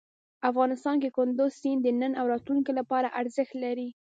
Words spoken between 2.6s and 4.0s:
لپاره ارزښت لري.